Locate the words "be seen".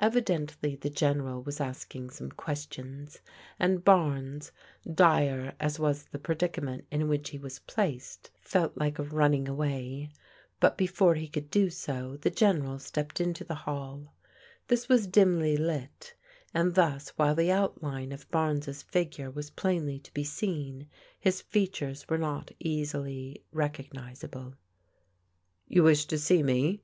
20.12-20.88